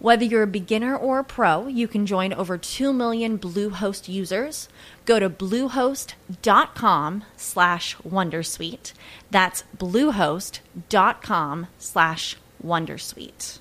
[0.00, 4.68] Whether you're a beginner or a pro, you can join over 2 million Bluehost users.
[5.04, 8.92] Go to bluehost.com slash wondersuite.
[9.32, 13.58] That's bluehost.com slash wondersuite.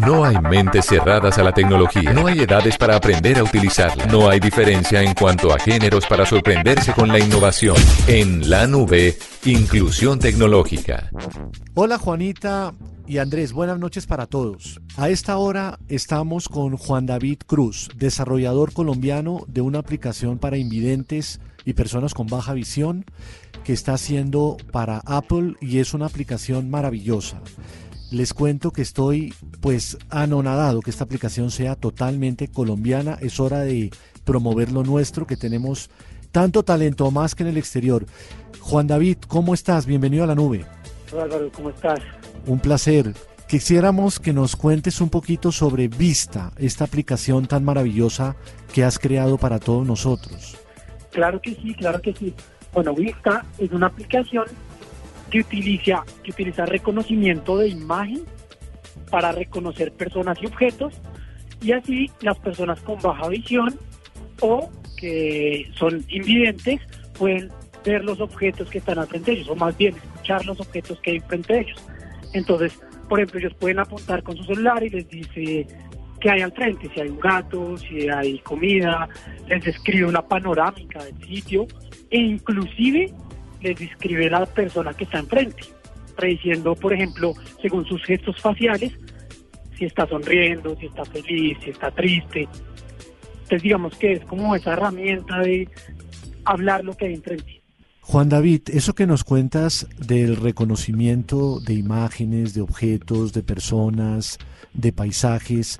[0.00, 2.14] No hay mentes cerradas a la tecnología.
[2.14, 4.06] No hay edades para aprender a utilizarla.
[4.06, 7.76] No hay diferencia en cuanto a géneros para sorprenderse con la innovación.
[8.06, 11.10] En la nube, inclusión tecnológica.
[11.74, 12.72] Hola Juanita
[13.06, 14.80] y Andrés, buenas noches para todos.
[14.96, 21.40] A esta hora estamos con Juan David Cruz, desarrollador colombiano de una aplicación para invidentes
[21.64, 23.04] y personas con baja visión
[23.64, 27.40] que está haciendo para Apple y es una aplicación maravillosa
[28.12, 33.16] les cuento que estoy pues anonadado que esta aplicación sea totalmente colombiana.
[33.20, 33.90] Es hora de
[34.24, 35.88] promover lo nuestro, que tenemos
[36.30, 38.06] tanto talento más que en el exterior.
[38.60, 39.86] Juan David, ¿cómo estás?
[39.86, 40.66] Bienvenido a la nube.
[41.12, 42.00] Hola Álvaro, ¿cómo estás?
[42.46, 43.12] Un placer.
[43.46, 48.34] Quisiéramos que nos cuentes un poquito sobre Vista, esta aplicación tan maravillosa
[48.72, 50.56] que has creado para todos nosotros.
[51.10, 52.34] Claro que sí, claro que sí.
[52.72, 54.46] Bueno, Vista es una aplicación
[55.30, 58.22] que utiliza, que utiliza reconocimiento de imagen
[59.10, 60.94] para reconocer personas y objetos
[61.60, 63.78] y así las personas con baja visión
[64.40, 66.80] o que son invidentes
[67.18, 67.50] pueden
[67.84, 69.94] ver los objetos que están al frente de ellos o más bien
[70.44, 71.88] los objetos que hay frente de ellos.
[72.32, 75.66] Entonces, por ejemplo, ellos pueden apuntar con su celular y les dice
[76.20, 79.08] qué hay al frente, si hay un gato, si hay comida,
[79.48, 81.66] les describe una panorámica del sitio
[82.10, 83.12] e inclusive
[83.60, 85.64] les describe la persona que está enfrente,
[86.16, 88.92] prediciendo, por ejemplo, según sus gestos faciales,
[89.76, 92.48] si está sonriendo, si está feliz, si está triste.
[93.42, 95.68] Entonces digamos que es como esa herramienta de
[96.44, 97.61] hablar lo que hay enfrente.
[98.02, 104.38] Juan David, eso que nos cuentas del reconocimiento de imágenes, de objetos, de personas,
[104.74, 105.78] de paisajes,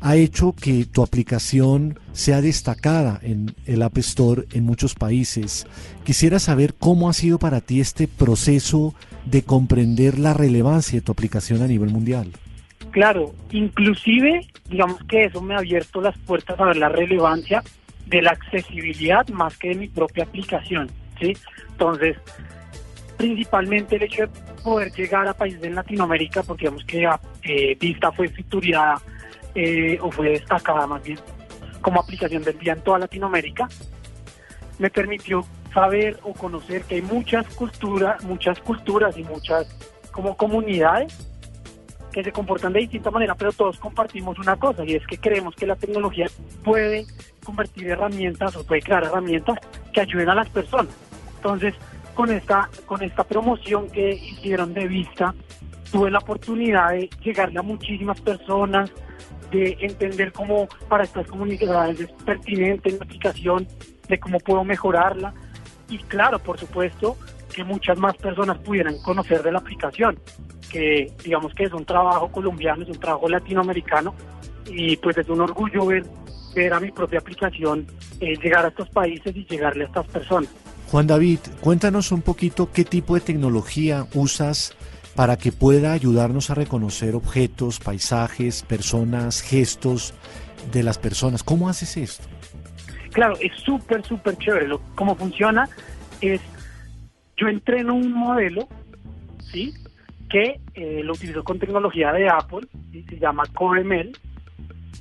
[0.00, 5.66] ha hecho que tu aplicación sea destacada en el App Store en muchos países.
[6.04, 8.94] Quisiera saber cómo ha sido para ti este proceso
[9.24, 12.30] de comprender la relevancia de tu aplicación a nivel mundial.
[12.92, 17.62] Claro, inclusive, digamos que eso me ha abierto las puertas a ver la relevancia
[18.06, 20.88] de la accesibilidad más que de mi propia aplicación,
[21.18, 21.36] ¿sí?
[21.70, 22.16] Entonces,
[23.16, 24.28] principalmente el hecho de
[24.62, 27.08] poder llegar a países en Latinoamérica, porque digamos que
[27.44, 29.00] eh, Vista fue futuriada
[29.54, 31.18] eh, o fue destacada más bien
[31.80, 33.68] como aplicación del día en toda Latinoamérica,
[34.78, 39.66] me permitió saber o conocer que hay muchas culturas, muchas culturas y muchas
[40.10, 41.16] como comunidades
[42.12, 45.54] que se comportan de distinta manera, pero todos compartimos una cosa y es que creemos
[45.54, 46.26] que la tecnología
[46.64, 47.06] puede
[47.44, 49.58] convertir herramientas o puede crear herramientas
[49.92, 50.94] que ayuden a las personas.
[51.46, 51.74] Entonces,
[52.14, 55.32] con esta con esta promoción que hicieron de vista,
[55.92, 58.90] tuve la oportunidad de llegarle a muchísimas personas,
[59.52, 63.68] de entender cómo para estas comunidades es pertinente la aplicación,
[64.08, 65.32] de cómo puedo mejorarla
[65.88, 67.16] y claro, por supuesto,
[67.54, 70.18] que muchas más personas pudieran conocer de la aplicación,
[70.68, 74.16] que digamos que es un trabajo colombiano, es un trabajo latinoamericano
[74.66, 76.02] y pues es un orgullo ver,
[76.56, 77.86] ver a mi propia aplicación
[78.18, 80.50] eh, llegar a estos países y llegarle a estas personas.
[80.90, 84.76] Juan David, cuéntanos un poquito qué tipo de tecnología usas
[85.16, 90.14] para que pueda ayudarnos a reconocer objetos, paisajes, personas, gestos
[90.72, 91.42] de las personas.
[91.42, 92.28] ¿Cómo haces esto?
[93.12, 94.68] Claro, es súper, súper chévere.
[94.68, 95.68] Lo, cómo funciona
[96.20, 96.40] es,
[97.36, 98.68] yo entreno un modelo,
[99.50, 99.74] ¿sí?
[100.28, 104.12] Que eh, lo utilizo con tecnología de Apple, y se llama CoreML,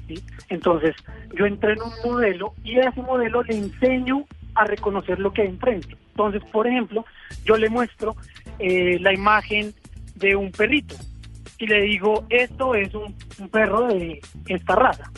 [0.07, 0.15] ¿sí?
[0.50, 0.95] Entonces,
[1.38, 4.25] yo entreno un modelo y a ese modelo le enseño
[4.56, 5.96] a reconocer lo que hay enfrente.
[6.10, 7.06] Entonces, por ejemplo,
[7.44, 8.16] yo le muestro
[8.60, 9.74] eh, la imagen
[10.16, 10.96] de un perrito
[11.57, 13.16] y le digo, esto es un,
[13.50, 15.12] perro de esta raza.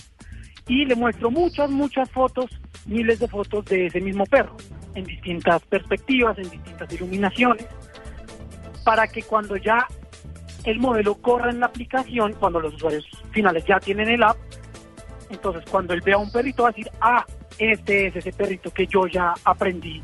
[0.68, 2.45] Y le muestro muchas, muchas fotos,
[2.86, 4.56] miles de fotos de ese mismo perro,
[4.95, 7.66] en distintas perspectivas, en distintas iluminaciones,
[8.83, 9.88] para que cuando ya
[10.63, 14.38] el modelo corra en la aplicación cuando los usuarios finales ya tienen el app.
[15.30, 17.25] Entonces, cuando él vea un perrito, va a decir, ah,
[17.57, 20.01] este es ese perrito que yo ya aprendí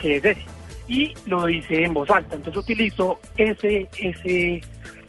[0.00, 0.44] que es ese.
[0.88, 2.34] Y lo dice en voz alta.
[2.34, 4.60] Entonces, utilizo ese, ese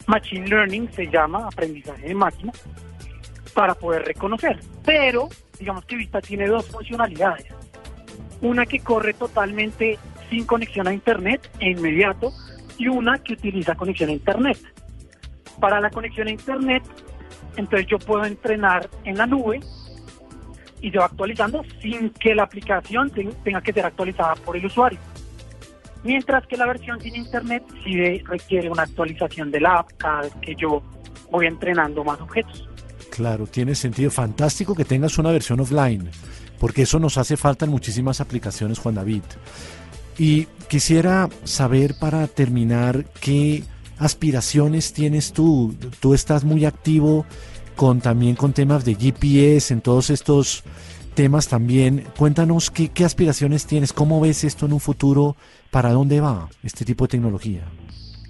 [0.06, 2.52] Machine Learning, se llama aprendizaje de máquina,
[3.54, 4.60] para poder reconocer.
[4.84, 5.28] Pero,
[5.58, 7.46] digamos que Vista tiene dos funcionalidades.
[8.40, 9.98] Una que corre totalmente
[10.30, 12.32] sin conexión a Internet e inmediato
[12.78, 14.58] y una que utiliza conexión a Internet.
[15.60, 16.82] Para la conexión a Internet,
[17.56, 19.60] entonces yo puedo entrenar en la nube
[20.82, 23.10] y se va actualizando sin que la aplicación
[23.44, 24.98] tenga que ser actualizada por el usuario.
[26.04, 30.32] Mientras que la versión sin Internet sí requiere una actualización de la app cada vez
[30.42, 30.82] que yo
[31.30, 32.68] voy entrenando más objetos.
[33.10, 34.10] Claro, tiene sentido.
[34.10, 36.10] Fantástico que tengas una versión offline,
[36.58, 39.22] porque eso nos hace falta en muchísimas aplicaciones, Juan David.
[40.18, 43.62] Y quisiera saber para terminar qué
[43.98, 45.76] aspiraciones tienes tú.
[46.00, 47.24] Tú estás muy activo
[47.76, 50.64] con también con temas de GPS, en todos estos
[51.14, 52.04] temas también.
[52.16, 55.36] Cuéntanos qué, qué aspiraciones tienes, cómo ves esto en un futuro,
[55.70, 57.62] para dónde va este tipo de tecnología.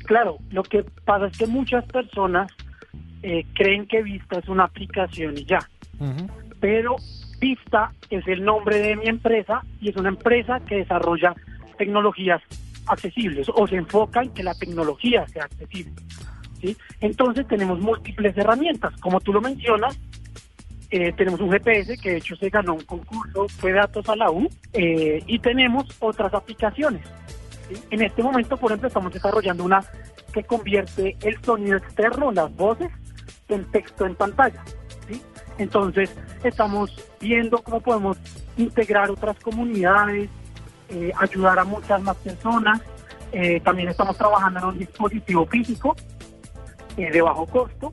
[0.05, 2.51] Claro, lo que pasa es que muchas personas
[3.23, 5.59] eh, creen que Vista es una aplicación y ya.
[6.61, 6.97] Pero
[7.41, 11.35] Vista es el nombre de mi empresa y es una empresa que desarrolla
[11.79, 12.43] tecnologías
[12.87, 15.93] accesibles o se enfoca en que la tecnología sea accesible.
[17.01, 19.99] Entonces tenemos múltiples herramientas, como tú lo mencionas,
[20.95, 24.31] eh, tenemos un GPS que de hecho se ganó un concurso, fue datos a la
[24.31, 27.01] U, eh, y tenemos otras aplicaciones.
[27.91, 29.83] En este momento, por ejemplo, estamos desarrollando una
[30.35, 32.91] que convierte el sonido externo, las voces,
[33.49, 34.63] en texto en pantalla.
[35.57, 36.15] Entonces,
[36.45, 38.19] estamos viendo cómo podemos
[38.59, 40.29] integrar otras comunidades,
[40.91, 42.83] eh, ayudar a muchas más personas.
[43.65, 45.97] También estamos trabajando en un dispositivo físico
[46.97, 47.93] eh, de bajo costo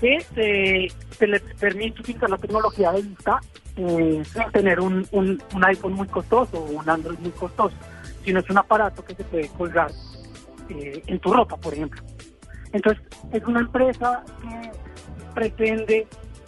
[0.00, 3.40] que se, le permite utilizar la tecnología de vista
[3.76, 7.74] sin tener un, un, iPhone muy costoso o un Android muy costoso,
[8.24, 9.90] sino es un aparato que se puede colgar
[10.68, 12.00] en tu ropa, por ejemplo.
[12.72, 13.02] Entonces,
[13.32, 14.70] es una empresa que
[15.34, 16.06] pretende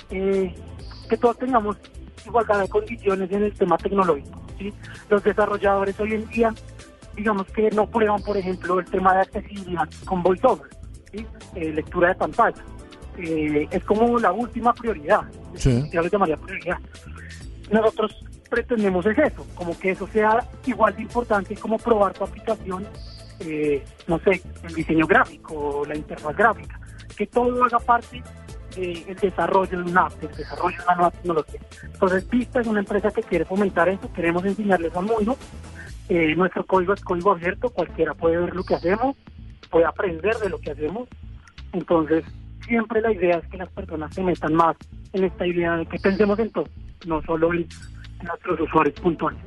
[0.08, 1.76] que todos tengamos
[2.24, 4.42] igualdad de condiciones en el tema tecnológico.
[5.08, 6.54] Los desarrolladores hoy en día,
[7.14, 10.68] digamos que no prueban, por ejemplo, el tema de accesibilidad con VoiceOver,
[11.12, 12.64] eh, lectura de pantalla.
[13.18, 15.22] Eh, es como la última prioridad,
[15.54, 15.88] sí.
[15.92, 16.78] ya lo llamaría prioridad.
[17.70, 22.86] Nosotros pretendemos es eso, como que eso sea igual de importante como probar tu aplicación,
[23.40, 26.78] eh, no sé, el diseño gráfico, la interfaz gráfica,
[27.16, 28.22] que todo haga parte
[28.76, 31.60] el desarrollo de una app, el desarrollo de una nueva tecnología.
[31.82, 35.36] Entonces, Pista es una empresa que quiere fomentar eso, queremos enseñarles al mundo.
[36.08, 39.16] Eh, nuestro código es código abierto, cualquiera puede ver lo que hacemos,
[39.70, 41.08] puede aprender de lo que hacemos.
[41.72, 42.24] Entonces,
[42.66, 44.76] siempre la idea es que las personas se metan más
[45.12, 46.68] en esta idea de que pensemos en todo,
[47.06, 47.66] no solo en,
[48.22, 49.38] nuestros usuarios puntuales.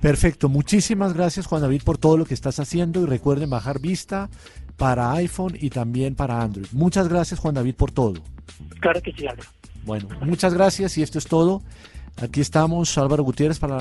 [0.00, 4.30] Perfecto, muchísimas gracias Juan David por todo lo que estás haciendo y recuerden bajar Vista
[4.76, 6.66] para iPhone y también para Android.
[6.72, 8.14] Muchas gracias Juan David por todo.
[8.80, 9.48] Claro que sí, Álvaro.
[9.84, 11.62] Bueno, muchas gracias y esto es todo.
[12.20, 13.80] Aquí estamos, Álvaro Gutiérrez, para la